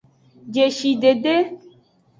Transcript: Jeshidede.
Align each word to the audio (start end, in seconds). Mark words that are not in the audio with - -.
Jeshidede. 0.53 1.35